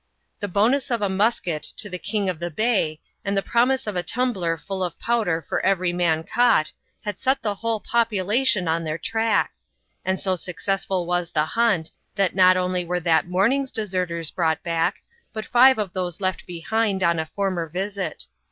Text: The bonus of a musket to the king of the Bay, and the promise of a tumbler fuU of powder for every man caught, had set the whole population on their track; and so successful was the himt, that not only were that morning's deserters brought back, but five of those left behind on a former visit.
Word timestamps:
The 0.39 0.47
bonus 0.47 0.89
of 0.89 1.03
a 1.03 1.09
musket 1.09 1.61
to 1.61 1.87
the 1.87 1.99
king 1.99 2.27
of 2.27 2.39
the 2.39 2.49
Bay, 2.49 2.99
and 3.23 3.37
the 3.37 3.43
promise 3.43 3.85
of 3.85 3.95
a 3.95 4.01
tumbler 4.01 4.57
fuU 4.57 4.83
of 4.83 4.97
powder 4.97 5.45
for 5.47 5.63
every 5.63 5.93
man 5.93 6.23
caught, 6.23 6.73
had 7.05 7.19
set 7.19 7.43
the 7.43 7.53
whole 7.53 7.79
population 7.79 8.67
on 8.67 8.83
their 8.83 8.97
track; 8.97 9.51
and 10.03 10.19
so 10.19 10.35
successful 10.35 11.05
was 11.05 11.31
the 11.31 11.45
himt, 11.53 11.91
that 12.15 12.33
not 12.33 12.57
only 12.57 12.83
were 12.83 12.99
that 12.99 13.27
morning's 13.27 13.71
deserters 13.71 14.31
brought 14.31 14.63
back, 14.63 15.03
but 15.33 15.45
five 15.45 15.77
of 15.77 15.93
those 15.93 16.19
left 16.19 16.47
behind 16.47 17.03
on 17.03 17.19
a 17.19 17.25
former 17.27 17.69
visit. 17.69 18.25